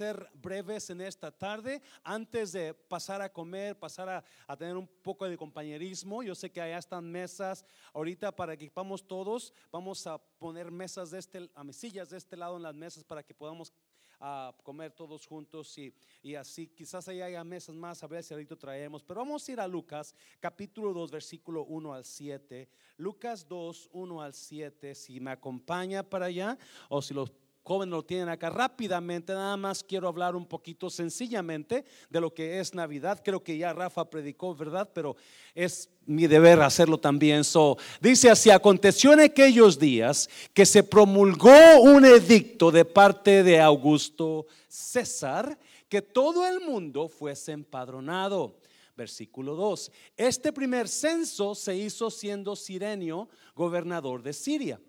[0.00, 1.82] ser breves en esta tarde.
[2.02, 6.50] Antes de pasar a comer, pasar a, a tener un poco de compañerismo, yo sé
[6.50, 7.66] que allá están mesas.
[7.92, 12.34] Ahorita para que vamos todos, vamos a poner mesas de este, a mesillas de este
[12.34, 13.74] lado en las mesas para que podamos
[14.22, 16.68] a comer todos juntos y, y así.
[16.68, 19.02] Quizás ahí haya mesas más, a ver si ahorita traemos.
[19.02, 22.68] Pero vamos a ir a Lucas, capítulo 2, versículo 1 al 7.
[22.96, 24.94] Lucas 2, 1 al 7.
[24.94, 26.58] Si me acompaña para allá
[26.88, 27.30] o si los
[27.62, 32.58] jóvenes lo tienen acá rápidamente, nada más quiero hablar un poquito sencillamente de lo que
[32.60, 33.20] es Navidad.
[33.24, 34.90] Creo que ya Rafa predicó, ¿verdad?
[34.92, 35.16] Pero
[35.54, 37.44] es mi deber hacerlo también.
[37.44, 43.60] So, dice así, aconteció en aquellos días que se promulgó un edicto de parte de
[43.60, 48.58] Augusto César que todo el mundo fuese empadronado.
[48.96, 49.90] Versículo 2.
[50.16, 54.80] Este primer censo se hizo siendo Sirenio gobernador de Siria.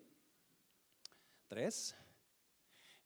[1.47, 1.95] 3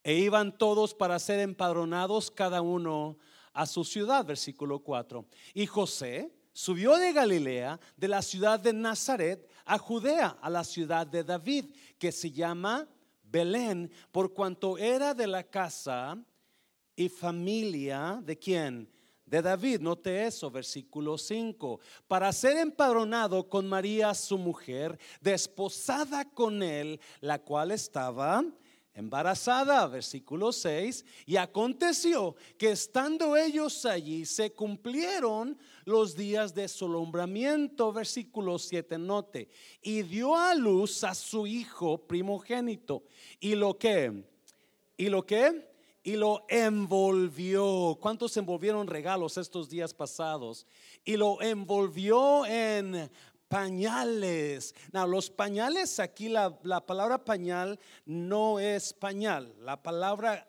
[0.05, 3.17] e iban todos para ser empadronados cada uno
[3.53, 5.25] a su ciudad, versículo 4.
[5.55, 11.07] Y José subió de Galilea, de la ciudad de Nazaret, a Judea, a la ciudad
[11.07, 11.65] de David,
[11.97, 12.87] que se llama
[13.23, 16.15] Belén, por cuanto era de la casa
[16.95, 18.87] y familia de quién?
[19.25, 26.61] De David, note eso, versículo 5, para ser empadronado con María su mujer, desposada con
[26.61, 28.45] él, la cual estaba
[28.95, 36.85] embarazada, versículo 6, y aconteció que estando ellos allí se cumplieron los días de su
[36.85, 39.49] alumbramiento, versículo 7, note,
[39.81, 43.03] y dio a luz a su hijo primogénito,
[43.39, 44.23] y lo que,
[44.97, 47.97] y lo que, y lo envolvió.
[47.99, 50.67] ¿Cuántos envolvieron regalos estos días pasados?
[51.03, 53.09] Y lo envolvió en
[53.55, 54.75] pañales.
[54.91, 59.55] No, los pañales, aquí la, la, palabra pañal no es pañal.
[59.61, 60.45] La palabra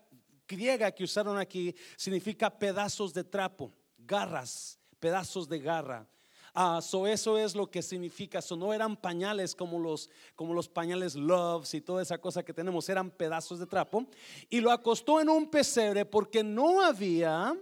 [0.48, 6.04] griega que usaron aquí significa pedazos de trapo, garras, pedazos de garra.
[6.52, 8.42] Ah, so eso es lo que significa.
[8.42, 12.52] So no eran pañales como los, como los pañales Loves y toda esa cosa que
[12.52, 14.04] tenemos, eran pedazos de trapo.
[14.50, 17.56] Y lo acostó en un pesebre porque no había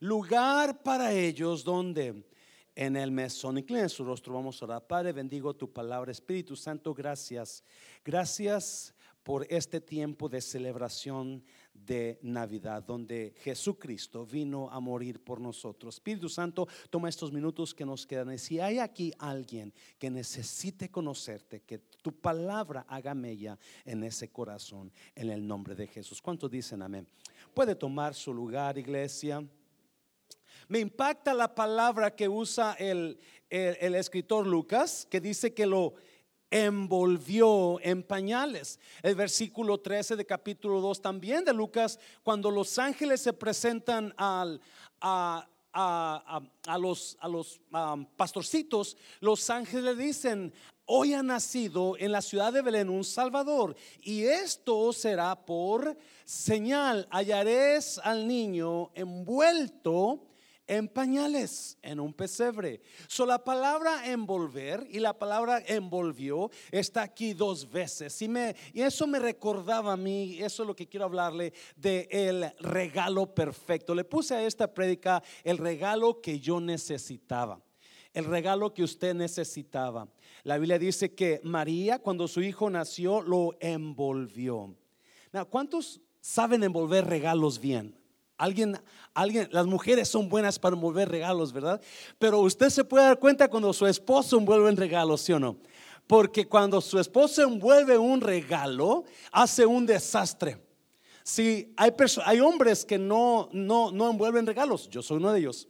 [0.00, 2.24] lugar para ellos donde
[2.76, 3.58] en el mesón.
[3.58, 4.86] Inclina su rostro, vamos a orar.
[4.86, 6.12] Padre, bendigo tu palabra.
[6.12, 7.64] Espíritu Santo, gracias.
[8.04, 11.42] Gracias por este tiempo de celebración
[11.74, 15.96] de Navidad, donde Jesucristo vino a morir por nosotros.
[15.96, 18.34] Espíritu Santo, toma estos minutos que nos quedan.
[18.34, 24.28] Y si hay aquí alguien que necesite conocerte, que tu palabra haga mella en ese
[24.28, 26.22] corazón, en el nombre de Jesús.
[26.22, 27.08] ¿Cuántos dicen amén?
[27.52, 29.44] Puede tomar su lugar, iglesia.
[30.68, 35.94] Me impacta la palabra que usa el, el, escritor Lucas, que dice que lo
[36.50, 38.80] envolvió en pañales.
[39.02, 44.60] El versículo 13 de capítulo 2 también de Lucas, cuando los ángeles se presentan al,
[45.00, 47.60] a, a, a, los, a los
[48.16, 50.52] pastorcitos, los ángeles dicen,
[50.84, 57.06] hoy ha nacido en la ciudad de Belén un Salvador y esto será por señal,
[57.10, 60.22] hallaréis al niño envuelto
[60.66, 62.80] en pañales, en un pesebre.
[63.06, 68.20] So, la palabra envolver y la palabra envolvió está aquí dos veces.
[68.22, 72.08] Y, me, y eso me recordaba a mí, eso es lo que quiero hablarle de
[72.10, 73.94] el regalo perfecto.
[73.94, 77.60] Le puse a esta prédica el regalo que yo necesitaba.
[78.12, 80.08] El regalo que usted necesitaba.
[80.42, 84.74] La Biblia dice que María, cuando su hijo nació, lo envolvió.
[85.50, 87.94] ¿Cuántos saben envolver regalos bien?
[88.38, 88.78] Alguien,
[89.14, 91.80] alguien, las mujeres son buenas para envolver regalos, ¿verdad?
[92.18, 95.56] Pero usted se puede dar cuenta cuando su esposo envuelve un regalo, ¿sí o no?
[96.06, 100.58] Porque cuando su esposo envuelve un regalo, hace un desastre.
[101.24, 101.92] Si hay,
[102.24, 105.66] hay hombres que no, no, no envuelven regalos, yo soy uno de ellos.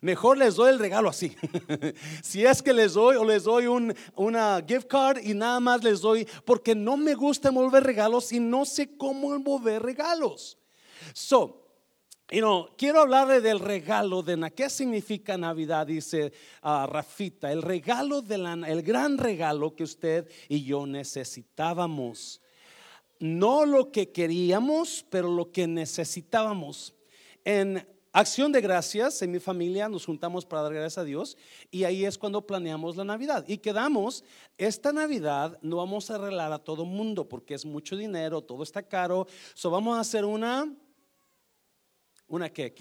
[0.00, 1.36] Mejor les doy el regalo así.
[2.22, 5.82] si es que les doy o les doy un, una gift card y nada más
[5.82, 10.56] les doy, porque no me gusta envolver regalos y no sé cómo envolver regalos.
[11.12, 11.59] So,
[12.30, 15.88] y no, quiero hablarle del regalo de ¿Qué significa Navidad?
[15.88, 16.32] Dice
[16.62, 17.50] uh, Rafita.
[17.50, 22.40] El regalo de la, el gran regalo que usted y yo necesitábamos.
[23.18, 26.94] No lo que queríamos, pero lo que necesitábamos.
[27.44, 31.36] En acción de gracias, en mi familia nos juntamos para dar gracias a Dios
[31.70, 33.44] y ahí es cuando planeamos la Navidad.
[33.48, 34.22] Y quedamos,
[34.56, 38.84] esta Navidad no vamos a arreglar a todo mundo porque es mucho dinero, todo está
[38.84, 39.26] caro.
[39.54, 40.72] So vamos a hacer una
[42.30, 42.72] una que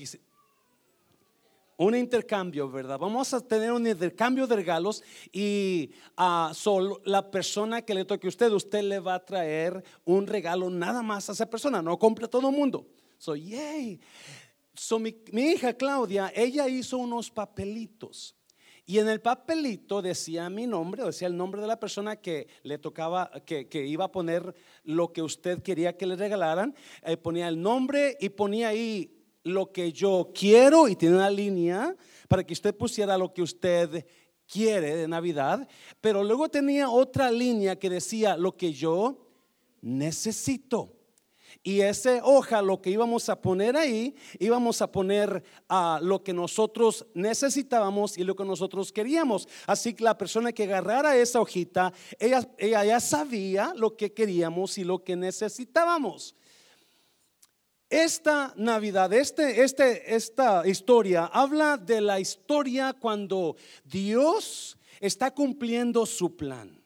[1.79, 2.99] un intercambio, ¿verdad?
[2.99, 5.01] Vamos a tener un intercambio de regalos
[5.31, 9.81] y a solo la persona que le toque a usted, usted le va a traer
[10.03, 12.85] un regalo nada más a esa persona, no compre a todo el mundo.
[13.17, 13.99] So, yay.
[14.73, 18.35] So, mi, mi hija Claudia, ella hizo unos papelitos.
[18.85, 22.77] Y en el papelito decía mi nombre, decía el nombre de la persona que le
[22.77, 24.53] tocaba, que, que iba a poner
[24.83, 26.75] lo que usted quería que le regalaran.
[27.03, 31.95] Eh, ponía el nombre y ponía ahí lo que yo quiero y tiene una línea
[32.27, 34.05] para que usted pusiera lo que usted
[34.47, 35.67] quiere de Navidad.
[36.01, 39.27] Pero luego tenía otra línea que decía lo que yo
[39.81, 40.95] necesito.
[41.63, 46.31] Y ese hoja, lo que íbamos a poner ahí, íbamos a poner a lo que
[46.31, 49.47] nosotros necesitábamos y lo que nosotros queríamos.
[49.67, 54.77] Así que la persona que agarrara esa hojita, ella, ella ya sabía lo que queríamos
[54.77, 56.35] y lo que necesitábamos.
[57.89, 66.35] Esta Navidad, este, este, esta historia habla de la historia cuando Dios está cumpliendo su
[66.35, 66.79] plan.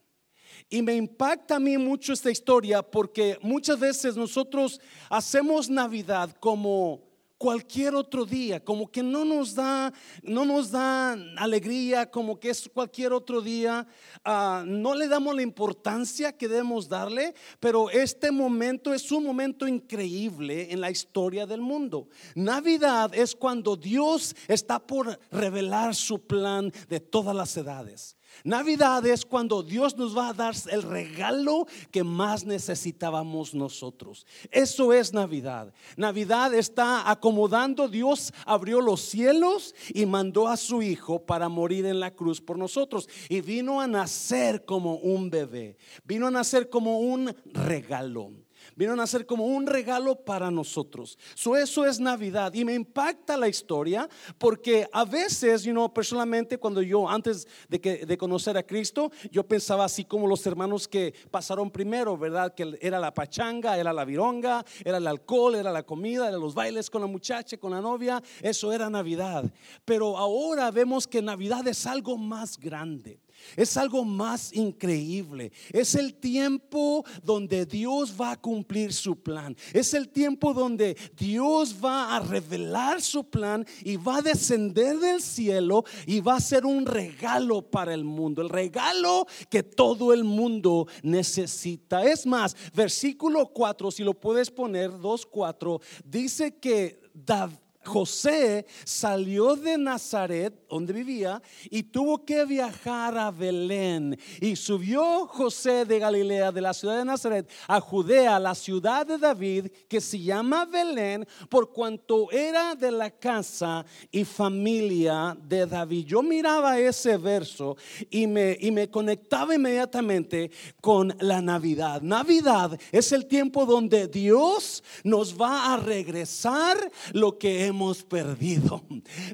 [0.70, 4.80] Y me impacta a mí mucho esta historia porque muchas veces nosotros
[5.10, 7.02] hacemos Navidad como
[7.44, 9.92] cualquier otro día, como que no nos da,
[10.22, 13.86] no nos da alegría, como que es cualquier otro día,
[14.24, 19.68] ah, no le damos la importancia que debemos darle, pero este momento es un momento
[19.68, 22.08] increíble en la historia del mundo.
[22.34, 28.16] Navidad es cuando Dios está por revelar su plan de todas las edades.
[28.44, 34.26] Navidad es cuando Dios nos va a dar el regalo que más necesitábamos nosotros.
[34.52, 35.74] Eso es Navidad.
[35.98, 42.00] Navidad está acomodando, Dios abrió los cielos y mandó a su Hijo para morir en
[42.00, 43.08] la cruz por nosotros.
[43.30, 48.32] Y vino a nacer como un bebé, vino a nacer como un regalo.
[48.76, 51.18] Vino a ser como un regalo para nosotros.
[51.36, 52.54] eso es Navidad.
[52.54, 57.80] Y me impacta la historia porque a veces, you know, personalmente, cuando yo antes de,
[57.80, 62.54] que, de conocer a Cristo, yo pensaba así como los hermanos que pasaron primero, ¿verdad?
[62.54, 66.54] Que era la pachanga, era la vironga, era el alcohol, era la comida, era los
[66.54, 68.22] bailes con la muchacha, con la novia.
[68.42, 69.52] Eso era Navidad.
[69.86, 73.20] Pero ahora vemos que Navidad es algo más grande.
[73.56, 75.52] Es algo más increíble.
[75.72, 79.56] Es el tiempo donde Dios va a cumplir su plan.
[79.74, 85.22] Es el tiempo donde Dios va a revelar su plan y va a descender del
[85.22, 88.42] cielo y va a ser un regalo para el mundo.
[88.42, 92.04] El regalo que todo el mundo necesita.
[92.04, 99.78] Es más, versículo 4, si lo puedes poner, 2.4, dice que David José salió de
[99.78, 104.18] Nazaret, donde vivía, y tuvo que viajar a Belén.
[104.40, 109.18] Y subió José de Galilea, de la ciudad de Nazaret, a Judea, la ciudad de
[109.18, 116.06] David, que se llama Belén, por cuanto era de la casa y familia de David.
[116.06, 117.76] Yo miraba ese verso
[118.10, 120.52] y me, y me conectaba inmediatamente
[120.82, 122.02] con la Navidad.
[122.02, 128.84] Navidad es el tiempo donde Dios nos va a regresar lo que hemos hemos perdido.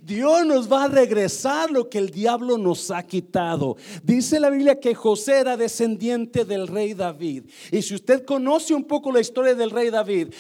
[0.02, 3.76] Dios nos va a regresar lo que el diablo nos ha quitado.
[4.02, 7.50] Dice la Biblia que José era descendiente del rey David.
[7.70, 10.34] Y si usted conoce un poco la historia del rey David,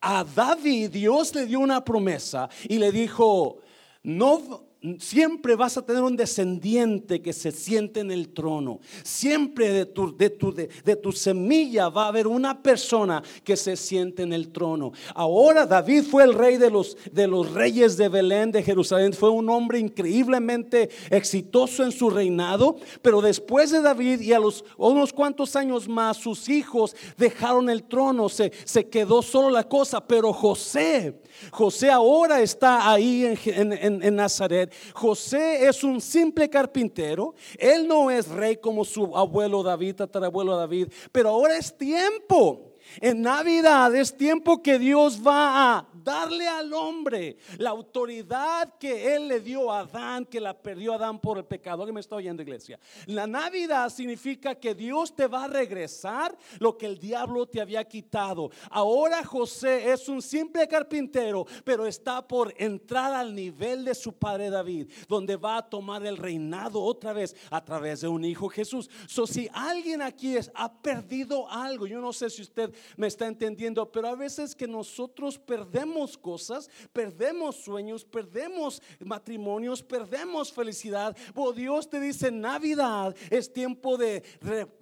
[0.00, 3.58] a David Dios le dio una promesa y le dijo,
[4.02, 4.65] no
[4.98, 8.80] siempre vas a tener un descendiente que se siente en el trono.
[9.02, 13.76] Siempre de tu, de, tu, de, tu, semilla va a haber una persona que se
[13.76, 14.92] siente en el trono.
[15.14, 19.12] Ahora David fue el rey de los, de los reyes de Belén, de Jerusalén.
[19.12, 22.76] Fue un hombre increíblemente exitoso en su reinado.
[23.02, 27.84] Pero después de David y a los unos cuantos años más, sus hijos dejaron el
[27.84, 28.28] trono.
[28.28, 30.06] Se, se quedó solo la cosa.
[30.06, 37.34] Pero José, José ahora está ahí en, en, en Nazaret José es un simple carpintero.
[37.58, 43.22] Él no es rey como su abuelo David, tatarabuelo David, pero ahora es tiempo en
[43.22, 49.40] Navidad es tiempo que Dios va a darle al hombre la autoridad que Él le
[49.40, 51.84] dio a Adán, que la perdió Adán por el pecado.
[51.84, 52.78] Que me está oyendo, iglesia?
[53.06, 57.82] La Navidad significa que Dios te va a regresar lo que el diablo te había
[57.84, 58.50] quitado.
[58.70, 64.48] Ahora José es un simple carpintero, pero está por entrar al nivel de su padre
[64.48, 68.88] David, donde va a tomar el reinado otra vez a través de un hijo Jesús.
[69.08, 73.90] So, si alguien aquí ha perdido algo, yo no sé si usted me está entendiendo,
[73.90, 81.16] pero a veces que nosotros perdemos cosas, perdemos sueños, perdemos matrimonios, perdemos felicidad.
[81.34, 84.22] Oh, Dios te dice, Navidad es tiempo de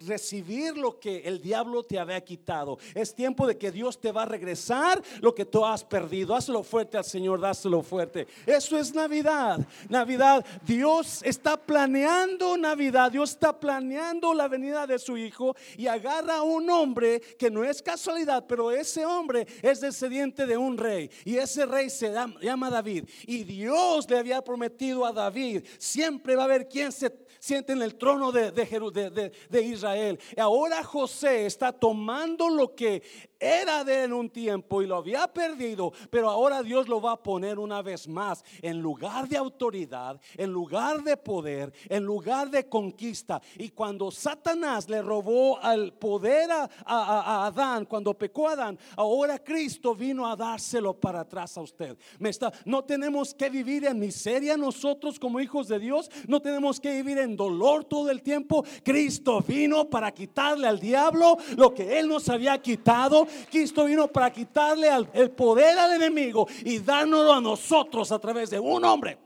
[0.01, 2.77] recibir lo que el diablo te había quitado.
[2.93, 6.35] Es tiempo de que Dios te va a regresar lo que tú has perdido.
[6.35, 8.27] Hazlo fuerte al Señor, dáselo fuerte.
[8.45, 9.65] Eso es Navidad.
[9.87, 13.11] Navidad, Dios está planeando Navidad.
[13.11, 17.63] Dios está planeando la venida de su Hijo y agarra a un hombre que no
[17.63, 22.69] es casualidad, pero ese hombre es descendiente de un rey y ese rey se llama
[22.69, 23.05] David.
[23.25, 27.81] Y Dios le había prometido a David, siempre va a haber quien se siente en
[27.81, 30.19] el trono de, de, Israel.
[30.35, 33.03] Y ahora José está tomando lo que
[33.39, 37.23] era de en un tiempo y lo había perdido, pero ahora Dios lo va a
[37.23, 42.67] poner una vez más en lugar de autoridad, en lugar de poder, en lugar de
[42.67, 43.41] conquista.
[43.57, 50.27] Y cuando Satanás le robó al poder a, Adán, cuando pecó Adán, ahora Cristo vino
[50.27, 51.97] a dárselo para atrás a usted.
[52.19, 56.79] Me está, no tenemos que vivir en miseria nosotros como hijos de Dios, no tenemos
[56.79, 58.63] que vivir en dolor todo el tiempo.
[58.83, 64.31] Cristo vino para quitarle al diablo lo que él nos había quitado Cristo vino para
[64.31, 69.17] quitarle el poder al enemigo y dárnoslo a nosotros a través de un hombre,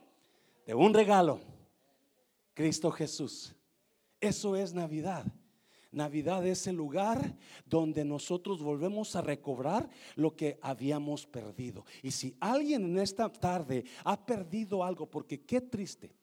[0.65, 1.39] de un regalo.
[2.53, 3.55] Cristo Jesús.
[4.19, 5.25] Eso es Navidad.
[5.91, 11.85] Navidad es el lugar donde nosotros volvemos a recobrar lo que habíamos perdido.
[12.03, 16.15] Y si alguien en esta tarde ha perdido algo, porque qué triste,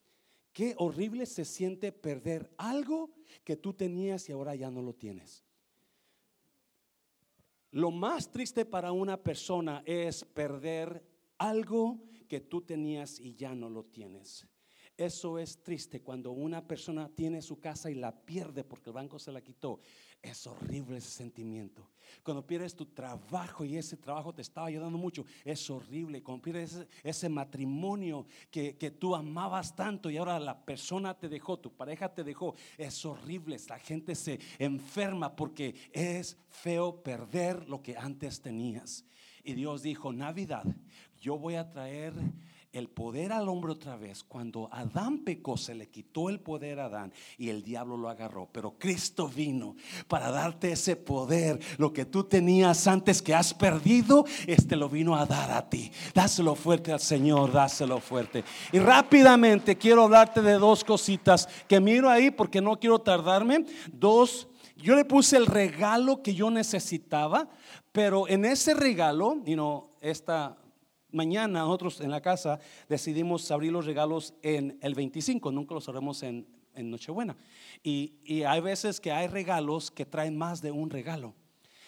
[0.52, 3.10] qué horrible se siente perder algo
[3.42, 5.45] que tú tenías y ahora ya no lo tienes.
[7.76, 11.04] Lo más triste para una persona es perder
[11.36, 14.46] algo que tú tenías y ya no lo tienes.
[14.96, 19.18] Eso es triste cuando una persona tiene su casa y la pierde porque el banco
[19.18, 19.80] se la quitó.
[20.22, 21.90] Es horrible ese sentimiento.
[22.22, 26.22] Cuando pierdes tu trabajo y ese trabajo te estaba ayudando mucho, es horrible.
[26.22, 31.58] Cuando pierdes ese, matrimonio que, que, tú amabas tanto y ahora la persona te dejó,
[31.58, 33.56] tu pareja te dejó, es horrible.
[33.68, 39.04] La gente se enferma porque es feo perder lo que antes tenías.
[39.42, 40.64] Y Dios dijo, Navidad,
[41.20, 42.12] yo voy a traer
[42.76, 44.22] el poder al hombre otra vez.
[44.22, 48.48] Cuando Adán pecó, se le quitó el poder a Adán y el diablo lo agarró.
[48.52, 49.76] Pero Cristo vino
[50.08, 51.58] para darte ese poder.
[51.78, 55.90] Lo que tú tenías antes que has perdido, este lo vino a dar a ti.
[56.12, 58.44] Dáselo fuerte al Señor, dáselo fuerte.
[58.72, 63.64] Y rápidamente quiero hablarte de dos cositas que miro ahí porque no quiero tardarme.
[63.90, 64.48] Dos.
[64.76, 67.48] Yo le puse el regalo que yo necesitaba,
[67.92, 70.58] pero en ese regalo, y no, esta
[71.10, 72.58] mañana nosotros en la casa
[72.88, 76.46] decidimos abrir los regalos en el 25, nunca los abrimos en,
[76.78, 77.34] Nochebuena.
[77.82, 81.34] Y, hay veces que hay regalos que traen más de un regalo.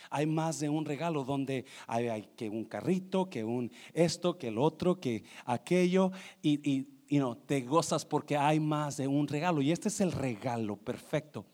[0.09, 4.57] Hay más de un regalo donde hay, que un carrito, que un esto, que el
[4.57, 6.11] otro, que aquello.
[6.41, 9.63] Y, y no, te gozas porque hay más de un regalo.
[9.63, 11.47] Y este es el regalo perfecto.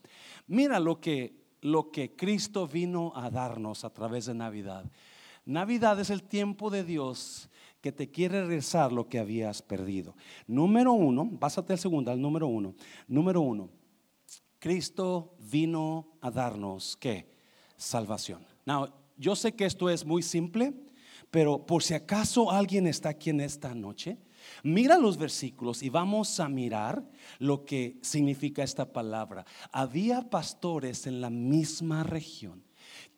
[0.47, 4.85] Mira lo que, lo que Cristo vino a darnos a través de Navidad.
[5.45, 7.49] Navidad es el tiempo de Dios
[7.85, 10.15] que te quiere regresar lo que habías perdido.
[10.47, 12.73] Número uno, pásate al segundo, al número uno.
[13.07, 13.69] Número uno,
[14.57, 17.29] Cristo vino a darnos qué?
[17.77, 18.43] Salvación.
[18.65, 20.73] Now, yo sé que esto es muy simple,
[21.29, 24.17] pero por si acaso alguien está aquí en esta noche,
[24.63, 29.45] mira los versículos y vamos a mirar lo que significa esta palabra.
[29.71, 32.64] Había pastores en la misma región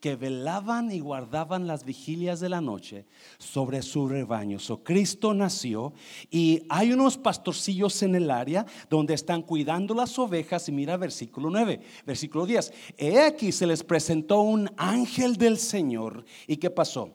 [0.00, 3.06] que velaban y guardaban las vigilias de la noche
[3.38, 4.58] sobre su rebaño.
[4.58, 5.92] So, Cristo nació
[6.30, 11.50] y hay unos pastorcillos en el área donde están cuidando las ovejas y mira versículo
[11.50, 12.72] 9, versículo 10.
[12.96, 17.14] He aquí se les presentó un ángel del Señor y ¿qué pasó?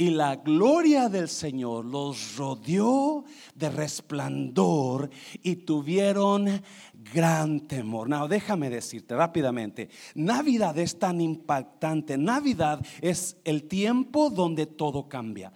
[0.00, 3.24] Y la gloria del Señor los rodeó
[3.56, 5.10] de resplandor
[5.42, 6.62] y tuvieron
[7.12, 8.08] gran temor.
[8.08, 12.16] No, déjame decirte rápidamente, Navidad es tan impactante.
[12.18, 15.52] Navidad es el tiempo donde todo cambia.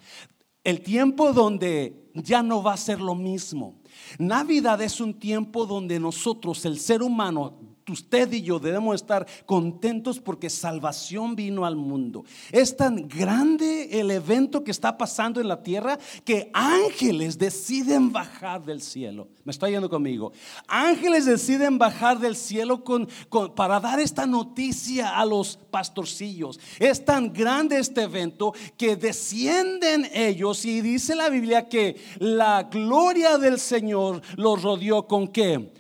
[0.65, 3.81] El tiempo donde ya no va a ser lo mismo.
[4.19, 10.19] Navidad es un tiempo donde nosotros, el ser humano, usted y yo debemos estar contentos
[10.19, 12.25] porque salvación vino al mundo.
[12.51, 18.65] Es tan grande el evento que está pasando en la tierra que ángeles deciden bajar
[18.65, 19.29] del cielo.
[19.45, 20.33] Me está yendo conmigo.
[20.67, 23.09] Ángeles deciden bajar del cielo con,
[23.55, 26.61] para dar esta noticia a los pastorcillos.
[26.79, 33.39] Es tan grande este evento que descienden ellos y dice la Biblia que la gloria
[33.39, 35.73] del Señor los rodeó con qué?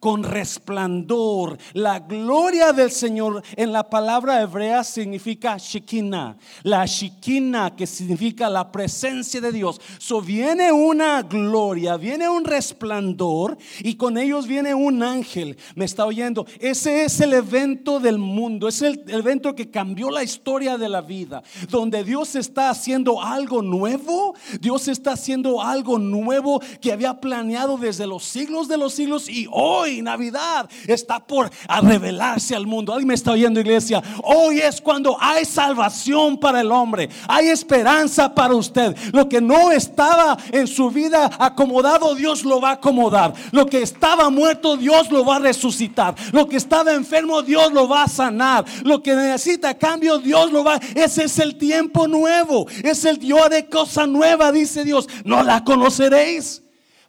[0.00, 1.58] Con resplandor.
[1.72, 6.36] La gloria del Señor en la palabra hebrea significa Shekinah.
[6.62, 9.80] La Shekinah que significa la presencia de Dios.
[9.98, 15.56] So viene una gloria, viene un resplandor y con ellos viene un ángel.
[15.74, 16.46] Me está oyendo.
[16.60, 18.68] Ese es el evento del mundo.
[18.68, 21.42] Es el evento que cambió la historia de la vida.
[21.70, 24.34] Donde Dios está haciendo algo nuevo.
[24.60, 29.46] Dios está haciendo algo nuevo que había planeado desde los siglos de los siglos y
[29.50, 31.50] hoy hoy, Navidad, está por
[31.82, 32.92] revelarse al mundo.
[32.92, 34.02] Alguien me está oyendo, iglesia.
[34.22, 38.96] Hoy es cuando hay salvación para el hombre, hay esperanza para usted.
[39.12, 43.32] Lo que no estaba en su vida acomodado, Dios lo va a acomodar.
[43.52, 46.14] Lo que estaba muerto, Dios lo va a resucitar.
[46.32, 48.64] Lo que estaba enfermo, Dios lo va a sanar.
[48.82, 50.80] Lo que necesita cambio, Dios lo va.
[50.94, 52.66] Ese es el tiempo nuevo.
[52.82, 55.08] Es el Dios de cosa nueva, dice Dios.
[55.24, 56.62] No la conoceréis.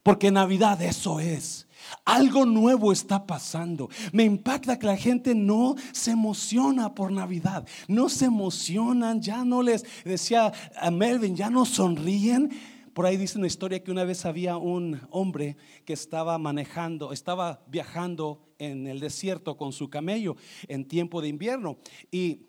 [0.04, 1.67] Porque Navidad eso es.
[2.08, 3.90] Algo nuevo está pasando.
[4.14, 7.68] Me impacta que la gente no se emociona por Navidad.
[7.90, 12.50] No se emocionan, ya no les decía a Melvin, ya no sonríen.
[12.94, 17.66] Por ahí dice una historia que una vez había un hombre que estaba manejando, estaba
[17.68, 20.38] viajando en el desierto con su camello
[20.70, 21.78] en tiempo de invierno.
[22.10, 22.48] Y,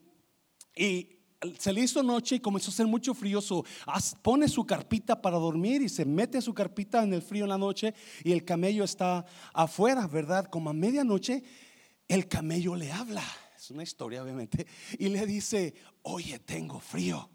[0.77, 1.18] y
[1.59, 3.41] se le hizo noche y comenzó a hacer mucho frío,
[4.23, 7.59] pone su carpita para dormir y se mete su carpita en el frío en la
[7.59, 10.47] noche y el camello está afuera, ¿verdad?
[10.47, 11.43] Como a medianoche,
[12.09, 13.25] el camello le habla,
[13.57, 14.67] es una historia obviamente,
[14.99, 17.31] y le dice, oye, tengo frío,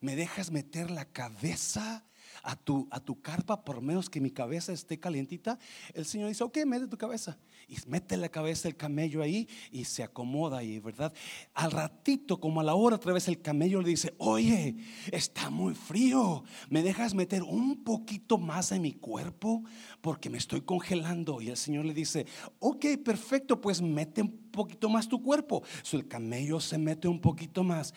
[0.00, 2.04] ¿me dejas meter la cabeza
[2.42, 5.58] a tu, a tu carpa por menos que mi cabeza esté calientita?
[5.94, 7.38] El Señor dice, ok, mete tu cabeza.
[7.68, 11.12] Y mete la cabeza el camello ahí y se acomoda ahí, ¿verdad?
[11.52, 14.76] Al ratito, como a la hora, otra vez el camello le dice, oye,
[15.12, 19.62] está muy frío, ¿me dejas meter un poquito más en mi cuerpo?
[20.00, 21.42] Porque me estoy congelando.
[21.42, 22.26] Y el Señor le dice,
[22.58, 25.62] ok, perfecto, pues mete un poquito más tu cuerpo.
[25.82, 27.94] So, el camello se mete un poquito más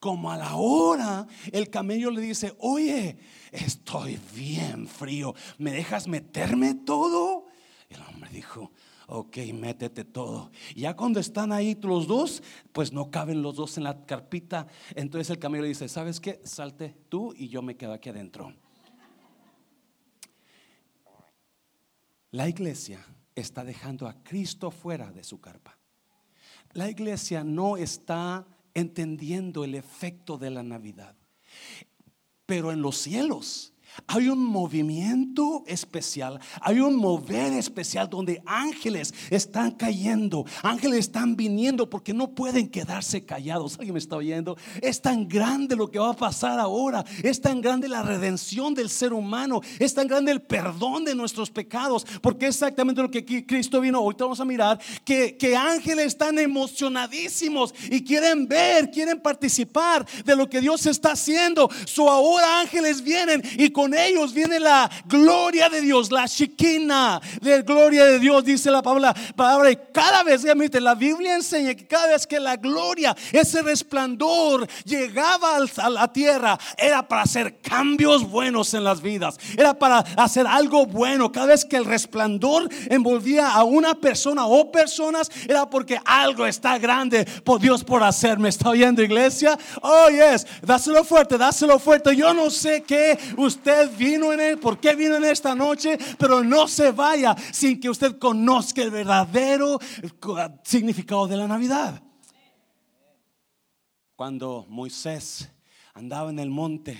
[0.00, 3.18] como a la hora, el camello le dice, oye,
[3.52, 7.46] estoy bien frío, ¿me dejas meterme todo?
[7.90, 8.72] El hombre dijo,
[9.06, 10.50] ok, métete todo.
[10.74, 12.42] Ya cuando están ahí los dos,
[12.72, 14.66] pues no caben los dos en la carpita.
[14.94, 16.40] Entonces el camello le dice, ¿sabes qué?
[16.44, 18.54] Salte tú y yo me quedo aquí adentro.
[22.30, 23.04] La iglesia
[23.34, 25.76] está dejando a Cristo fuera de su carpa.
[26.72, 31.16] La iglesia no está entendiendo el efecto de la Navidad.
[32.46, 33.72] Pero en los cielos
[34.06, 41.88] hay un movimiento especial, hay un mover especial donde ángeles están cayendo, ángeles están viniendo
[41.88, 43.76] porque no pueden quedarse callados.
[43.78, 44.56] ¿Alguien me está oyendo?
[44.80, 48.90] Es tan grande lo que va a pasar ahora, es tan grande la redención del
[48.90, 53.24] ser humano, es tan grande el perdón de nuestros pecados, porque es exactamente lo que
[53.46, 53.98] Cristo vino.
[53.98, 60.48] Ahorita vamos a mirar que, ángeles están emocionadísimos y quieren ver, quieren participar de lo
[60.48, 61.68] que Dios está haciendo.
[61.86, 67.62] So ahora ángeles vienen y con ellos viene la gloria de Dios, la chiquina de
[67.62, 69.14] gloria de Dios, dice la palabra.
[69.34, 74.68] palabra y cada vez, la Biblia enseña que cada vez que la gloria, ese resplandor
[74.84, 80.46] llegaba a la tierra, era para hacer cambios buenos en las vidas, era para hacer
[80.46, 81.32] algo bueno.
[81.32, 86.78] Cada vez que el resplandor envolvía a una persona o personas, era porque algo está
[86.78, 88.38] grande por Dios por hacer.
[88.38, 89.58] ¿Me está oyendo, iglesia?
[89.82, 92.14] Oh, yes, dáselo fuerte, dáselo fuerte.
[92.14, 96.42] Yo no sé qué usted vino en él, por qué vino en esta noche, pero
[96.42, 99.78] no se vaya sin que usted conozca el verdadero
[100.62, 102.02] significado de la Navidad.
[104.16, 105.50] Cuando Moisés
[105.94, 106.98] andaba en el monte,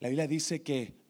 [0.00, 1.00] la Biblia dice que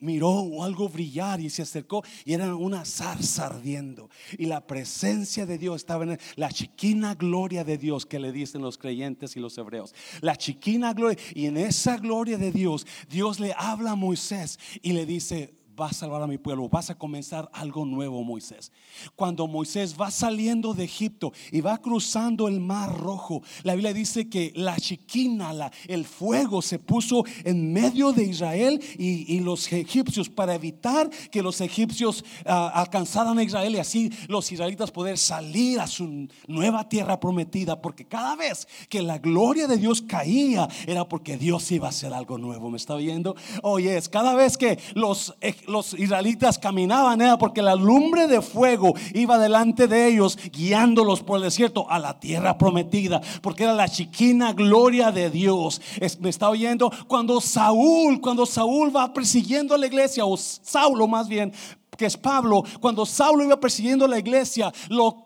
[0.00, 4.10] miró algo brillar y se acercó y era una zarza ardiendo.
[4.38, 8.62] Y la presencia de Dios estaba en la chiquina gloria de Dios que le dicen
[8.62, 9.94] los creyentes y los hebreos.
[10.20, 11.18] La chiquina gloria.
[11.34, 15.86] Y en esa gloria de Dios, Dios le habla a Moisés y le dice, va
[15.86, 18.72] a salvar a mi pueblo, vas a comenzar algo nuevo, Moisés.
[19.14, 24.28] Cuando Moisés va saliendo de Egipto y va cruzando el mar rojo, la Biblia dice
[24.28, 30.54] que la chiquina, el fuego se puso en medio de Israel y, los egipcios para
[30.54, 35.86] evitar que los egipcios ah, alcanzaran a Israel y así los israelitas poder salir a
[35.86, 41.36] su nueva tierra prometida, porque cada vez que la gloria de Dios caía era porque
[41.36, 42.70] Dios iba a hacer algo nuevo.
[42.70, 43.36] ¿Me está oyendo?
[43.62, 45.36] Oye, es cada vez que los
[45.66, 51.38] los israelitas caminaban era porque la lumbre de fuego iba delante de ellos, guiándolos por
[51.38, 55.80] el desierto a la tierra prometida, porque era la chiquina gloria de Dios.
[56.20, 61.28] me está oyendo cuando Saúl, cuando Saúl va persiguiendo a la iglesia, o Saulo más
[61.28, 61.52] bien,
[61.96, 65.25] que es Pablo, cuando Saulo iba persiguiendo a la iglesia, lo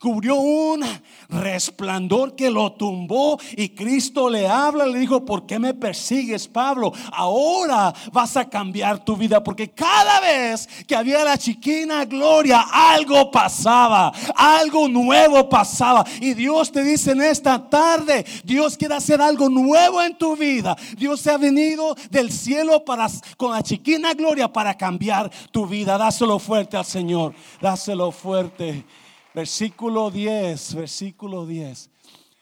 [0.00, 0.82] cubrió un
[1.28, 6.90] resplandor que lo tumbó y Cristo le habla, le dijo, ¿por qué me persigues, Pablo?
[7.12, 13.30] Ahora vas a cambiar tu vida porque cada vez que había la chiquina gloria, algo
[13.30, 16.02] pasaba, algo nuevo pasaba.
[16.18, 20.76] Y Dios te dice en esta tarde, Dios quiere hacer algo nuevo en tu vida.
[20.96, 25.98] Dios se ha venido del cielo para con la chiquina gloria para cambiar tu vida.
[25.98, 27.34] Dáselo fuerte al Señor.
[27.60, 28.86] Dáselo fuerte.
[29.32, 31.88] Versículo 10, versículo 10.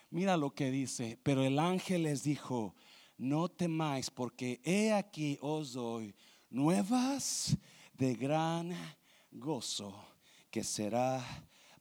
[0.09, 2.73] Mira lo que dice, pero el ángel les dijo,
[3.19, 6.15] no temáis porque he aquí os doy
[6.49, 7.55] nuevas
[7.93, 8.73] de gran
[9.29, 9.93] gozo
[10.49, 11.23] que será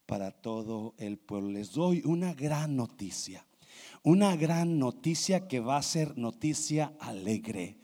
[0.05, 1.53] para todo el pueblo.
[1.53, 3.47] Les doy una gran noticia,
[4.03, 7.79] una gran noticia que va a ser noticia alegre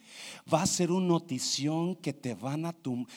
[0.52, 2.74] va a ser una notición que te van a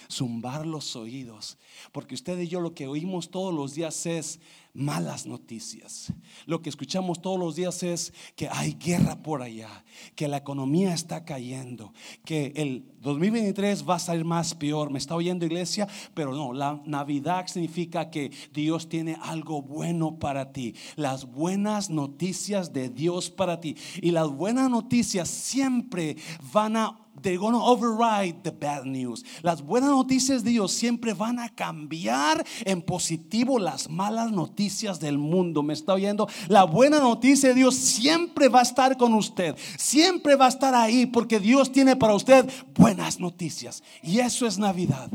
[0.09, 1.57] zumbar los oídos.
[1.91, 4.39] Porque usted y yo lo que oímos todos los días es
[4.77, 6.13] malas noticias.
[6.45, 9.83] Lo que escuchamos todos los días es que hay guerra por allá,
[10.15, 14.91] que la economía está cayendo, que el 2023 va a salir más peor.
[14.91, 20.51] Me está oyendo iglesia, pero no, la Navidad significa que Dios tiene algo bueno para
[20.51, 20.75] ti.
[20.95, 23.75] Las buenas noticias de Dios para ti.
[23.99, 26.17] Y las buenas noticias siempre
[26.53, 29.23] van a they're going to override the bad news.
[29.41, 35.17] Las buenas noticias de Dios siempre van a cambiar en positivo las malas noticias del
[35.17, 35.63] mundo.
[35.63, 36.27] ¿Me está oyendo?
[36.47, 39.55] La buena noticia de Dios siempre va a estar con usted.
[39.77, 43.83] Siempre va a estar ahí porque Dios tiene para usted buenas noticias.
[44.03, 45.09] Y eso es Navidad.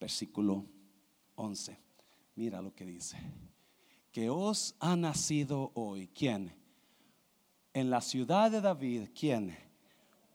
[0.00, 0.66] Versículo
[1.36, 1.78] 11.
[2.34, 3.18] Mira lo que dice.
[4.10, 6.08] Que os ha nacido hoy.
[6.08, 6.61] ¿Quién?
[7.74, 9.56] En la ciudad de David, ¿quién?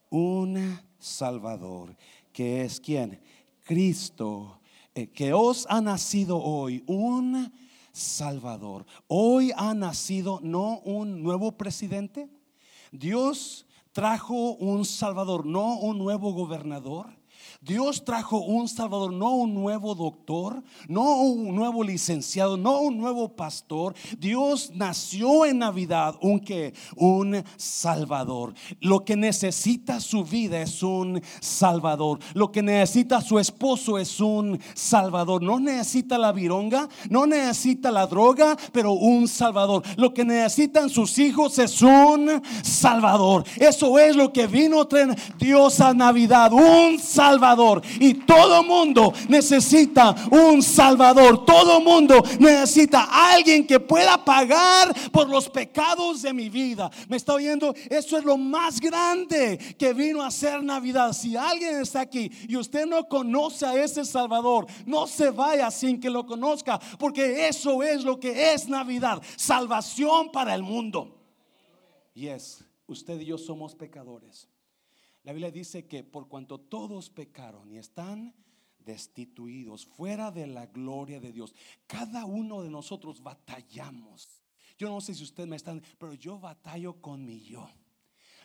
[0.10, 1.96] Un Salvador,
[2.32, 3.20] que es quién?
[3.64, 4.60] Cristo,
[4.96, 7.52] eh, que os ha nacido hoy un
[7.92, 8.86] Salvador.
[9.08, 12.30] Hoy ha nacido no un nuevo presidente.
[12.92, 17.17] Dios trajo un Salvador, no un nuevo gobernador.
[17.68, 23.36] Dios trajo un Salvador, no un nuevo doctor, no un nuevo licenciado, no un nuevo
[23.36, 23.94] pastor.
[24.18, 28.54] Dios nació en Navidad un que un Salvador.
[28.80, 32.20] Lo que necesita su vida es un Salvador.
[32.34, 35.44] Lo que necesita su esposo es un Salvador.
[35.44, 39.84] No necesita la vironga, no necesita la droga, pero un Salvador.
[39.98, 43.44] Lo que necesitan sus hijos es un Salvador.
[43.58, 44.88] Eso es lo que vino
[45.38, 47.57] Dios a Navidad, un Salvador.
[48.00, 51.46] Y todo mundo necesita un Salvador.
[51.46, 56.90] Todo mundo necesita alguien que pueda pagar por los pecados de mi vida.
[57.08, 57.74] ¿Me está oyendo?
[57.90, 61.14] Eso es lo más grande que vino a ser Navidad.
[61.14, 66.00] Si alguien está aquí y usted no conoce a ese Salvador, no se vaya sin
[66.00, 69.22] que lo conozca, porque eso es lo que es Navidad.
[69.36, 71.18] Salvación para el mundo.
[72.14, 74.50] Y es, usted y yo somos pecadores.
[75.28, 78.34] La Biblia dice que por cuanto todos pecaron y están
[78.80, 81.54] destituidos fuera de la gloria de Dios,
[81.86, 84.42] cada uno de nosotros batallamos.
[84.78, 87.70] Yo no sé si ustedes me están, pero yo batallo con mi yo.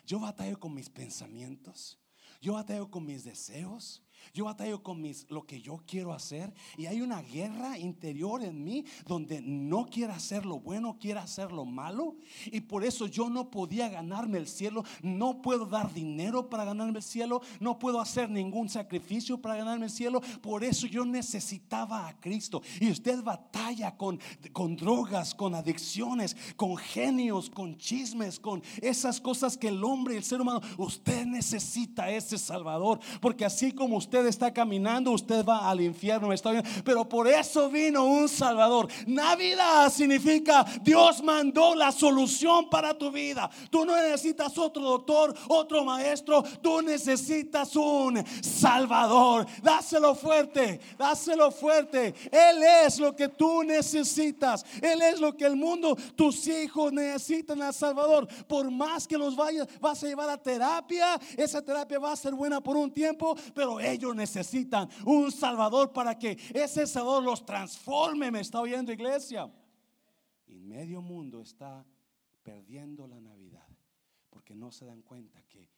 [0.05, 1.97] Yo batallo con mis pensamientos.
[2.41, 4.03] Yo batallo con mis deseos.
[4.33, 8.63] Yo batallo con mis, lo que yo quiero hacer y hay una guerra interior en
[8.63, 13.29] mí donde no quiero hacer lo bueno, quiero hacer lo malo y por eso yo
[13.29, 17.99] no podía ganarme el cielo, no puedo dar dinero para ganarme el cielo, no puedo
[17.99, 22.61] hacer ningún sacrificio para ganarme el cielo, por eso yo necesitaba a Cristo.
[22.79, 24.19] Y usted batalla con,
[24.51, 30.23] con drogas, con adicciones, con genios, con chismes, con esas cosas que el hombre el
[30.23, 35.67] ser humano, usted necesita ese Salvador, porque así como usted usted está caminando, usted va
[35.67, 36.51] al infierno, está
[36.85, 38.87] Pero por eso vino un Salvador.
[39.07, 43.49] Navidad significa Dios mandó la solución para tu vida.
[43.71, 49.47] Tú no necesitas otro doctor, otro maestro, tú necesitas un Salvador.
[49.63, 52.13] Dáselo fuerte, dáselo fuerte.
[52.31, 54.63] Él es lo que tú necesitas.
[54.79, 58.27] Él es lo que el mundo, tus hijos necesitan al Salvador.
[58.47, 62.35] Por más que los vayas, vas a llevar a terapia, esa terapia va a ser
[62.35, 68.31] buena por un tiempo, pero ellos necesitan un Salvador para que ese Salvador los transforme.
[68.31, 69.53] ¿Me está oyendo iglesia?
[70.47, 71.85] Y medio mundo está
[72.41, 73.67] perdiendo la Navidad
[74.31, 75.69] porque no se dan cuenta que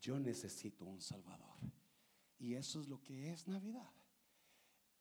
[0.00, 1.58] yo necesito un Salvador.
[2.38, 3.90] Y eso es lo que es Navidad.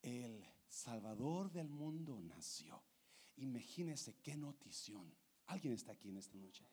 [0.02, 2.82] El Salvador del mundo nació.
[3.38, 5.14] Imagínese qué notición.
[5.48, 6.66] Alguien está aquí en esta noche.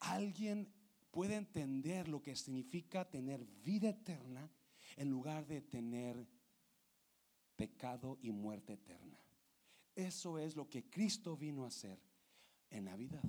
[0.00, 0.72] Alguien
[1.10, 4.50] puede entender lo que significa tener vida eterna
[4.96, 6.26] en lugar de tener
[7.54, 9.18] pecado y muerte eterna.
[9.94, 11.98] Eso es lo que Cristo vino a hacer
[12.70, 13.24] en Navidad.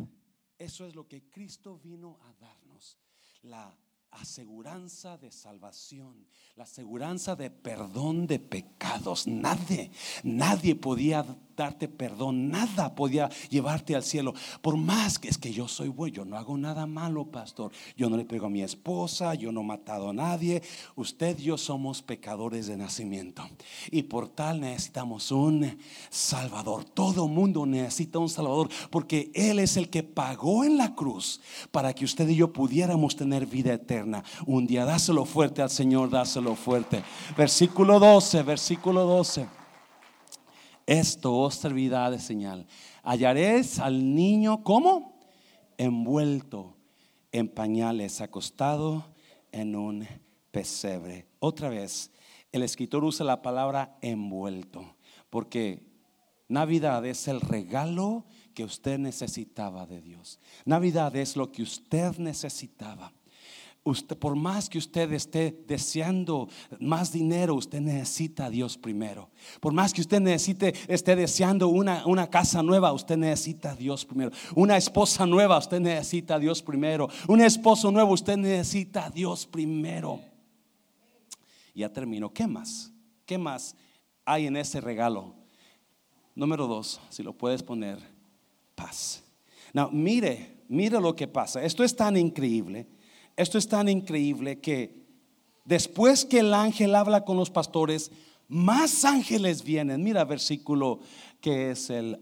[0.57, 2.97] Eso es lo que Cristo vino a darnos.
[3.43, 3.77] La
[4.11, 9.27] aseguranza de salvación, la aseguranza de perdón de pecados.
[9.27, 9.91] Nadie,
[10.23, 11.25] nadie podía
[11.57, 14.33] darte perdón, nada podía llevarte al cielo.
[14.61, 17.71] Por más que es que yo soy bueno, yo no hago nada malo, pastor.
[17.97, 20.61] Yo no le pego a mi esposa, yo no he matado a nadie.
[20.95, 23.43] Usted y yo somos pecadores de nacimiento.
[23.91, 25.77] Y por tal necesitamos un
[26.09, 26.85] Salvador.
[26.85, 31.41] Todo mundo necesita un Salvador porque Él es el que pagó en la cruz
[31.71, 34.23] para que usted y yo pudiéramos tener vida eterna.
[34.45, 37.03] Un día dáselo fuerte al Señor, dáselo fuerte.
[37.35, 39.56] Versículo 12, versículo 12.
[40.87, 42.65] Esto os servirá de señal.
[43.03, 45.19] Hallaréis al niño como
[45.77, 46.77] envuelto
[47.33, 49.05] en pañales, acostado
[49.51, 50.07] en un
[50.51, 51.27] pesebre.
[51.39, 52.09] Otra vez,
[52.53, 54.95] el escritor usa la palabra envuelto,
[55.29, 55.83] porque
[56.47, 60.39] Navidad es el regalo que usted necesitaba de Dios.
[60.63, 63.11] Navidad es lo que usted necesitaba
[64.19, 69.29] por más que usted esté deseando más dinero, usted necesita a Dios primero.
[69.59, 74.05] Por más que usted necesite, esté deseando una, una casa nueva, usted necesita a Dios
[74.05, 74.31] primero.
[74.55, 77.07] Una esposa nueva, usted necesita a Dios primero.
[77.27, 80.19] Un esposo nuevo, usted necesita a Dios primero.
[81.73, 82.33] Ya termino.
[82.33, 82.91] ¿Qué más?
[83.25, 83.75] ¿Qué más
[84.25, 85.35] hay en ese regalo?
[86.35, 87.99] Número dos, si lo puedes poner,
[88.75, 89.23] paz.
[89.73, 91.63] Now, mire, mire lo que pasa.
[91.63, 92.87] Esto es tan increíble
[93.37, 95.05] esto es tan increíble que
[95.63, 98.11] después que el ángel habla con los pastores,
[98.47, 100.03] más ángeles vienen.
[100.03, 100.99] Mira versículo
[101.39, 102.19] que es el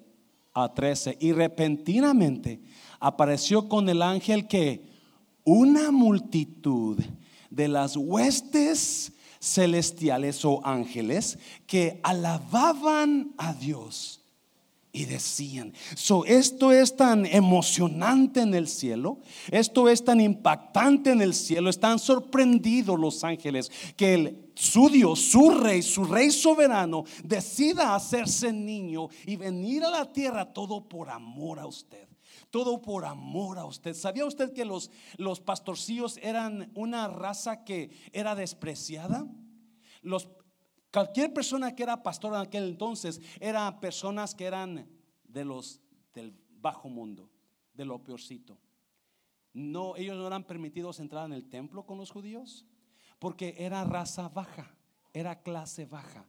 [0.54, 1.18] A13.
[1.20, 2.62] Y repentinamente
[3.00, 4.90] apareció con el ángel que
[5.46, 7.00] una multitud
[7.50, 14.25] de las huestes celestiales o ángeles que alababan a Dios
[14.96, 19.20] y decían, so, esto es tan emocionante en el cielo,
[19.52, 25.20] esto es tan impactante en el cielo, están sorprendidos los ángeles que el, su Dios,
[25.20, 31.10] su rey, su rey soberano, decida hacerse niño y venir a la tierra todo por
[31.10, 32.08] amor a usted.
[32.50, 33.94] Todo por amor a usted.
[33.94, 39.28] ¿Sabía usted que los, los pastorcillos eran una raza que era despreciada?
[40.02, 40.30] Los,
[40.96, 44.88] Cualquier persona que era pastor en aquel entonces eran personas que eran
[45.26, 45.82] de los
[46.14, 47.30] del bajo mundo,
[47.74, 48.58] de lo peorcito.
[49.52, 52.66] No, ellos no eran permitidos entrar en el templo con los judíos
[53.20, 54.74] porque era raza baja,
[55.12, 56.24] era clase baja,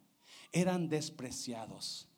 [0.50, 2.09] eran despreciados.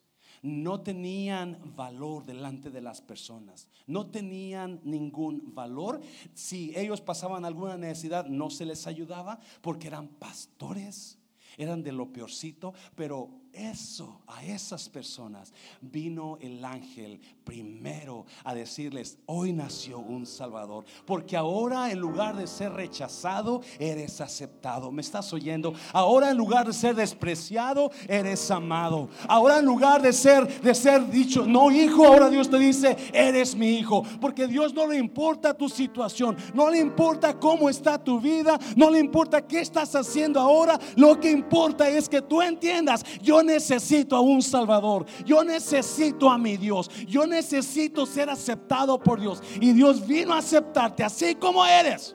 [0.41, 6.01] No tenían valor delante de las personas, no tenían ningún valor.
[6.33, 11.18] Si ellos pasaban alguna necesidad, no se les ayudaba porque eran pastores
[11.59, 19.19] eran de lo peorcito, pero eso, a esas personas vino el ángel primero a decirles,
[19.27, 24.93] hoy nació un Salvador, porque ahora en lugar de ser rechazado, eres aceptado.
[24.93, 25.75] ¿Me estás oyendo?
[25.93, 29.09] Ahora en lugar de ser despreciado, eres amado.
[29.27, 33.55] Ahora en lugar de ser de ser dicho, no hijo, ahora Dios te dice, eres
[33.55, 38.21] mi hijo, porque Dios no le importa tu situación, no le importa cómo está tu
[38.21, 43.05] vida, no le importa qué estás haciendo ahora, lo que importa es que tú entiendas,
[43.23, 45.05] yo necesito a un Salvador.
[45.25, 46.89] Yo necesito a mi Dios.
[47.07, 49.43] Yo necesito ser aceptado por Dios.
[49.61, 52.15] Y Dios vino a aceptarte así como eres.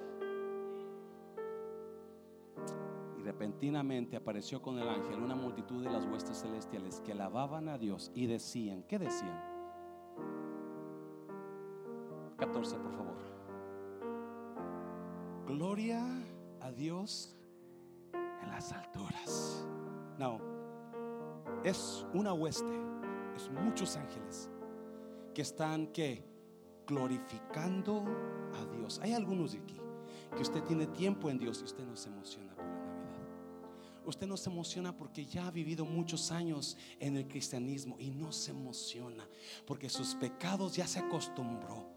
[3.19, 7.77] Y repentinamente apareció con el ángel una multitud de las huestes celestiales que alababan a
[7.77, 9.41] Dios y decían, ¿qué decían?
[12.37, 13.13] 14, por favor.
[15.47, 16.01] Gloria
[16.61, 17.35] a Dios
[18.13, 19.65] en las alturas.
[20.17, 20.52] No
[21.63, 22.73] es una hueste,
[23.35, 24.49] es muchos ángeles
[25.33, 26.23] que están que
[26.85, 28.03] glorificando
[28.53, 28.99] a Dios.
[29.01, 29.79] Hay algunos de aquí
[30.35, 34.03] que usted tiene tiempo en Dios y usted no se emociona por la Navidad.
[34.05, 38.31] Usted no se emociona porque ya ha vivido muchos años en el cristianismo y no
[38.31, 39.27] se emociona
[39.65, 41.93] porque sus pecados ya se acostumbró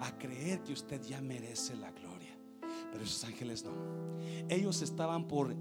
[0.00, 2.36] a creer que usted ya merece la gloria.
[2.90, 3.72] Pero esos ángeles no.
[4.48, 5.54] Ellos estaban por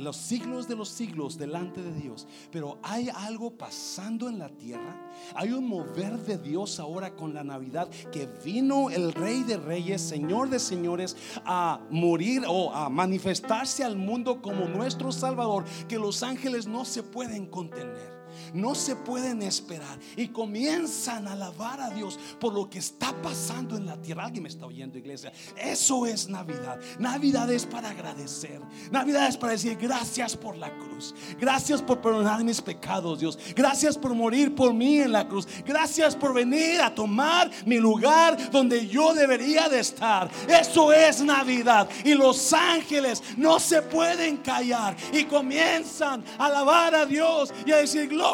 [0.00, 2.26] los siglos de los siglos delante de Dios.
[2.50, 5.10] Pero hay algo pasando en la tierra.
[5.34, 10.00] Hay un mover de Dios ahora con la Navidad que vino el Rey de Reyes,
[10.00, 16.22] Señor de Señores, a morir o a manifestarse al mundo como nuestro Salvador, que los
[16.22, 18.19] ángeles no se pueden contener.
[18.54, 23.76] No se pueden esperar y comienzan a alabar a Dios por lo que está pasando
[23.76, 24.24] en la tierra.
[24.24, 25.32] Alguien me está oyendo, iglesia.
[25.56, 26.78] Eso es Navidad.
[26.98, 28.60] Navidad es para agradecer.
[28.90, 31.14] Navidad es para decir gracias por la cruz.
[31.38, 33.38] Gracias por perdonar mis pecados, Dios.
[33.54, 35.46] Gracias por morir por mí en la cruz.
[35.64, 40.30] Gracias por venir a tomar mi lugar donde yo debería de estar.
[40.48, 41.88] Eso es Navidad.
[42.04, 47.76] Y los ángeles no se pueden callar y comienzan a alabar a Dios y a
[47.76, 48.29] decir gloria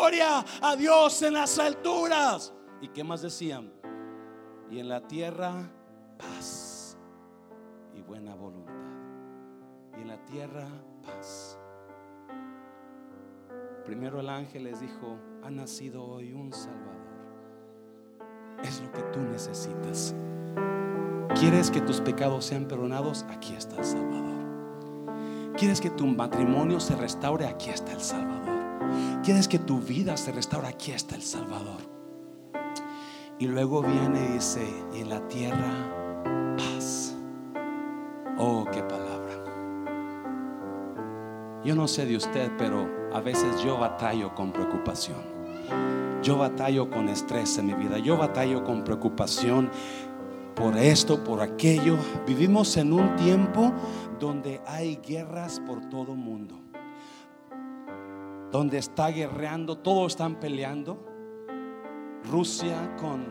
[0.63, 2.53] a Dios en las alturas.
[2.81, 3.73] ¿Y qué más decían?
[4.71, 5.71] Y en la tierra
[6.19, 6.97] paz
[7.95, 8.73] y buena voluntad.
[9.97, 10.67] Y en la tierra
[11.05, 11.59] paz.
[13.85, 16.97] Primero el ángel les dijo, ha nacido hoy un Salvador.
[18.63, 20.15] Es lo que tú necesitas.
[21.39, 23.25] ¿Quieres que tus pecados sean perdonados?
[23.29, 25.55] Aquí está el Salvador.
[25.57, 27.47] ¿Quieres que tu matrimonio se restaure?
[27.47, 28.56] Aquí está el Salvador.
[29.23, 30.69] ¿Quieres que tu vida se restaure?
[30.69, 31.81] Aquí está el Salvador.
[33.39, 37.15] Y luego viene y dice, y en la tierra paz.
[38.39, 39.45] Oh, qué palabra.
[41.65, 45.19] Yo no sé de usted, pero a veces yo batallo con preocupación.
[46.23, 47.99] Yo batallo con estrés en mi vida.
[47.99, 49.71] Yo batallo con preocupación
[50.55, 51.97] por esto, por aquello.
[52.27, 53.73] Vivimos en un tiempo
[54.19, 56.66] donde hay guerras por todo el mundo.
[58.51, 61.05] Donde está guerreando, todos están peleando.
[62.31, 63.27] Rusia con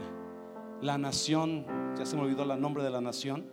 [0.82, 1.66] la nación,
[1.98, 3.46] ya se me olvidó el nombre de la nación.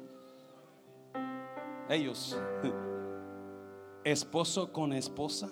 [1.89, 2.41] Ellos,
[4.05, 5.49] esposo con esposa,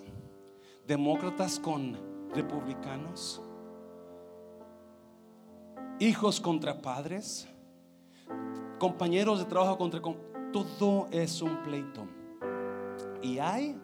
[0.86, 1.96] demócratas con
[2.34, 3.42] republicanos,
[5.98, 7.48] hijos contra padres
[8.80, 12.08] compañeros de trabajo contra todo es un pleito.
[13.22, 13.78] Y hay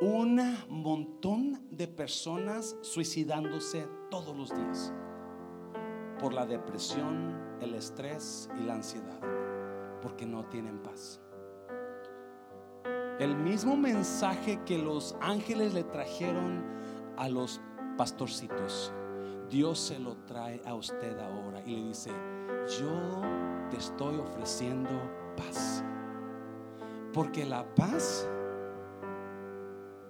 [0.00, 4.92] un montón de personas suicidándose todos los días
[6.18, 9.20] por la depresión, el estrés y la ansiedad,
[10.02, 11.20] porque no tienen paz.
[13.18, 16.64] El mismo mensaje que los ángeles le trajeron
[17.16, 17.60] a los
[17.98, 18.92] pastorcitos
[19.50, 22.10] Dios se lo trae a usted ahora y le dice,
[22.78, 23.20] yo
[23.68, 24.90] te estoy ofreciendo
[25.36, 25.82] paz.
[27.12, 28.28] Porque la paz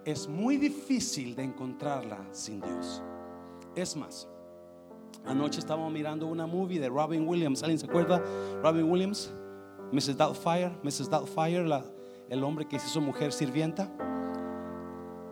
[0.05, 3.01] es muy difícil de encontrarla sin Dios.
[3.75, 4.27] Es más,
[5.25, 7.61] anoche estábamos mirando una movie de Robin Williams.
[7.63, 8.21] ¿Alguien se acuerda?
[8.61, 9.31] Robin Williams,
[9.91, 10.17] Mrs.
[10.17, 11.09] Doubtfire, Mrs.
[11.09, 11.65] Doubtfire,
[12.29, 13.91] el hombre que hizo su mujer sirvienta.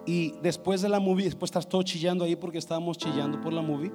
[0.05, 3.61] Y después de la movie, después estás todo chillando ahí porque estábamos chillando por la
[3.61, 3.91] movie.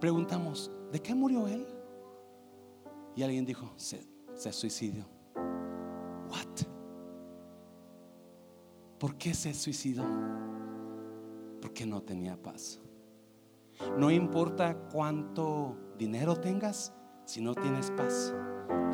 [0.00, 1.66] Preguntamos, ¿de qué murió él?
[3.16, 5.06] Y alguien dijo, se, se suicidó.
[6.30, 6.73] What?
[9.04, 10.02] ¿Por qué se suicidó?
[11.60, 12.80] Porque no tenía paz.
[13.98, 16.94] No importa cuánto dinero tengas,
[17.26, 18.32] si no tienes paz,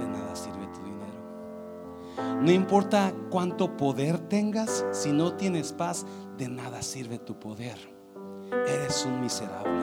[0.00, 2.42] de nada sirve tu dinero.
[2.42, 6.04] No importa cuánto poder tengas, si no tienes paz,
[6.36, 7.78] de nada sirve tu poder.
[8.66, 9.80] Eres un miserable.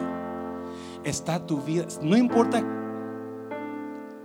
[1.06, 1.88] Está tu vida.
[2.02, 2.62] No importa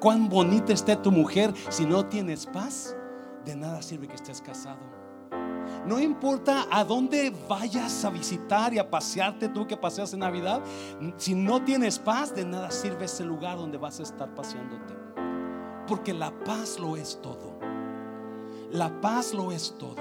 [0.01, 2.97] cuán bonita esté tu mujer, si no tienes paz,
[3.45, 5.02] de nada sirve que estés casado.
[5.87, 10.63] No importa a dónde vayas a visitar y a pasearte tú que paseas en Navidad,
[11.17, 14.95] si no tienes paz, de nada sirve ese lugar donde vas a estar paseándote.
[15.89, 17.59] Porque la paz lo es todo.
[18.71, 20.01] La paz lo es todo.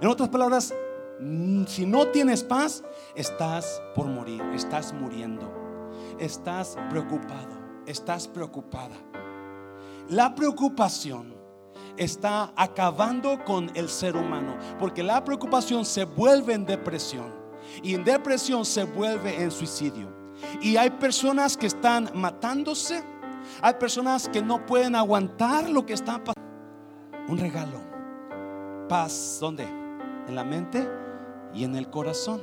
[0.00, 0.72] En otras palabras,
[1.20, 2.84] mm, si no tienes paz,
[3.16, 5.52] estás por morir, estás muriendo,
[6.20, 8.94] estás preocupado, estás preocupada.
[10.08, 11.39] La preocupación
[12.00, 17.30] está acabando con el ser humano, porque la preocupación se vuelve en depresión
[17.82, 20.08] y en depresión se vuelve en suicidio.
[20.62, 23.04] Y hay personas que están matándose,
[23.60, 26.40] hay personas que no pueden aguantar lo que está pasando.
[27.28, 27.90] Un regalo
[28.88, 29.64] paz, ¿dónde?
[30.26, 30.88] En la mente
[31.54, 32.40] y en el corazón.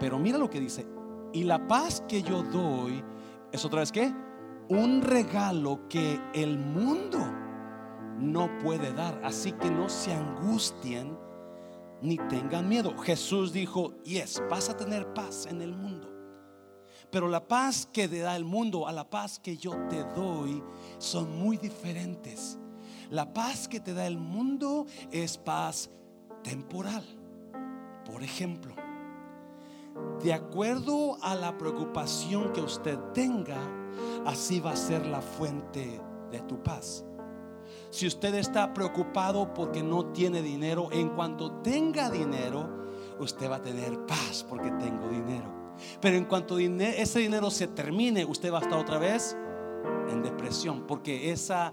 [0.00, 0.86] Pero mira lo que dice,
[1.34, 3.04] y la paz que yo doy
[3.52, 4.12] es otra vez que
[4.68, 7.18] un regalo que el mundo
[8.20, 9.20] no puede dar.
[9.24, 11.18] Así que no se angustien
[12.02, 12.96] ni tengan miedo.
[12.98, 16.08] Jesús dijo, yes, vas a tener paz en el mundo.
[17.10, 20.62] Pero la paz que te da el mundo a la paz que yo te doy
[20.98, 22.58] son muy diferentes.
[23.10, 25.90] La paz que te da el mundo es paz
[26.44, 27.04] temporal.
[28.04, 28.74] Por ejemplo,
[30.22, 33.58] de acuerdo a la preocupación que usted tenga,
[34.24, 37.04] así va a ser la fuente de tu paz.
[37.90, 42.86] Si usted está preocupado porque no tiene dinero, en cuanto tenga dinero,
[43.18, 45.74] usted va a tener paz porque tengo dinero.
[46.00, 49.36] Pero en cuanto ese dinero se termine, usted va a estar otra vez
[50.10, 51.72] en depresión porque esa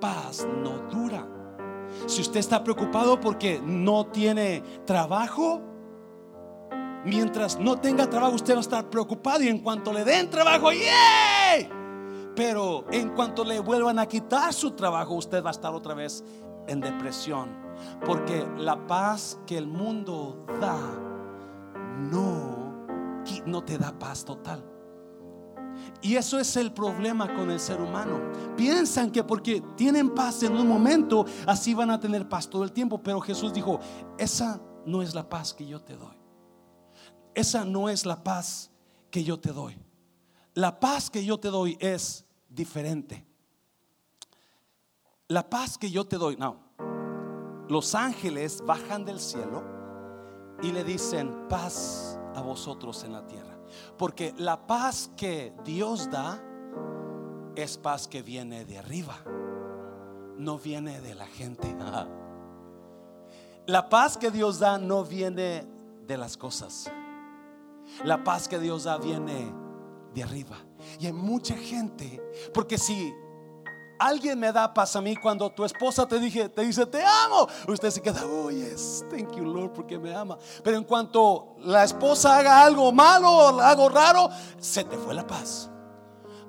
[0.00, 1.26] paz no dura.
[2.06, 5.62] Si usted está preocupado porque no tiene trabajo,
[7.04, 10.70] mientras no tenga trabajo usted va a estar preocupado y en cuanto le den trabajo,
[10.72, 11.68] ¡yay!
[12.36, 16.22] Pero en cuanto le vuelvan a quitar su trabajo, usted va a estar otra vez
[16.68, 17.48] en depresión.
[18.04, 20.78] Porque la paz que el mundo da
[21.98, 22.86] no,
[23.46, 24.62] no te da paz total.
[26.02, 28.20] Y eso es el problema con el ser humano.
[28.54, 32.72] Piensan que porque tienen paz en un momento, así van a tener paz todo el
[32.72, 33.02] tiempo.
[33.02, 33.80] Pero Jesús dijo,
[34.18, 36.16] esa no es la paz que yo te doy.
[37.34, 38.70] Esa no es la paz
[39.10, 39.78] que yo te doy.
[40.54, 42.25] La paz que yo te doy es
[42.56, 43.24] diferente.
[45.28, 46.56] La paz que yo te doy, no.
[47.68, 49.62] Los ángeles bajan del cielo
[50.62, 53.58] y le dicen paz a vosotros en la tierra.
[53.98, 56.42] Porque la paz que Dios da
[57.56, 59.16] es paz que viene de arriba,
[60.36, 61.76] no viene de la gente.
[63.66, 65.66] La paz que Dios da no viene
[66.06, 66.90] de las cosas.
[68.04, 69.52] La paz que Dios da viene
[70.14, 70.56] de arriba.
[70.98, 72.20] Y hay mucha gente,
[72.54, 73.14] porque si
[73.98, 77.48] alguien me da paz a mí cuando tu esposa te, dije, te dice te amo,
[77.68, 80.38] usted se queda, oh yes, thank you Lord, porque me ama.
[80.62, 84.28] Pero en cuanto la esposa haga algo malo, algo raro,
[84.58, 85.70] se te fue la paz.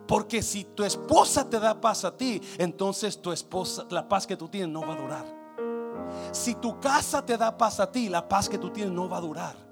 [0.08, 4.38] Porque si tu esposa te da paz a ti, entonces tu esposa, la paz que
[4.38, 5.38] tú tienes no va a durar.
[6.32, 9.18] Si tu casa te da paz a ti, la paz que tú tienes no va
[9.18, 9.67] a durar.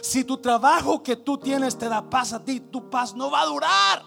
[0.00, 3.42] Si tu trabajo que tú tienes te da paz a ti, tu paz no va
[3.42, 4.02] a durar.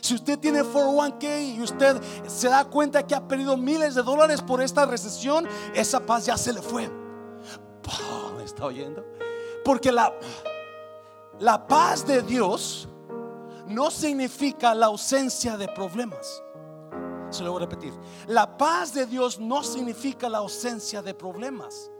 [0.00, 4.42] Si usted tiene 401k y usted se da cuenta que ha perdido miles de dólares
[4.42, 6.88] por esta recesión, esa paz ya se le fue.
[8.36, 9.04] ¿Me está oyendo?
[9.64, 10.12] Porque la,
[11.40, 12.88] la paz de Dios
[13.66, 16.42] no significa la ausencia de problemas.
[17.30, 17.92] Se lo voy a repetir.
[18.28, 21.90] La paz de Dios no significa la ausencia de problemas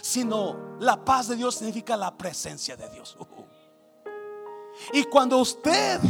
[0.00, 3.16] sino la paz de Dios significa la presencia de Dios.
[4.92, 6.00] Y cuando usted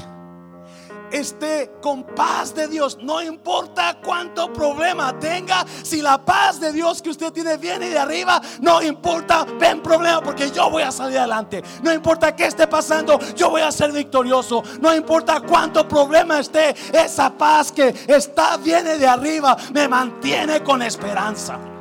[1.11, 7.01] esté con paz de Dios, no importa cuánto problema tenga, si la paz de Dios
[7.01, 11.19] que usted tiene viene de arriba, no importa, ven problema porque yo voy a salir
[11.19, 11.63] adelante.
[11.83, 14.63] No importa qué esté pasando, yo voy a ser victorioso.
[14.81, 20.83] No importa cuánto problema esté, esa paz que está viene de arriba me mantiene con
[20.83, 21.74] esperanza.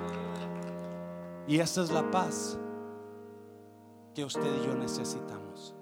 [1.48, 2.58] Y esa es la paz
[4.14, 5.76] que usted y yo necesitamos.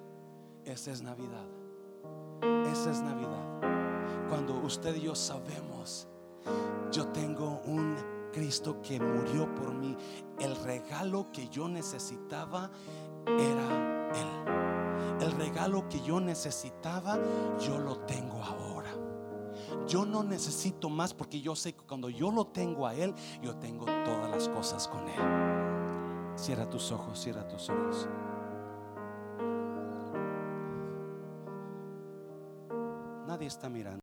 [0.66, 1.48] Esa es Navidad.
[2.72, 4.28] Esa es Navidad.
[4.30, 6.08] Cuando usted y yo sabemos,
[6.92, 7.96] yo tengo un
[8.32, 9.96] Cristo que murió por mí.
[10.40, 12.72] El regalo que yo necesitaba
[13.26, 15.22] era Él.
[15.22, 17.20] El regalo que yo necesitaba,
[17.60, 18.71] yo lo tengo ahora.
[19.88, 23.56] Yo no necesito más porque yo sé que cuando yo lo tengo a Él, yo
[23.56, 26.32] tengo todas las cosas con Él.
[26.36, 28.08] Cierra tus ojos, cierra tus ojos.
[33.28, 34.01] Nadie está mirando.